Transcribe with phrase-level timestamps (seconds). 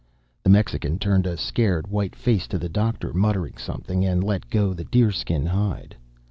[0.41, 4.73] The Mexican turned a scared, white face to the Doctor, muttering something, and let go
[4.73, 5.95] the deer skin hide.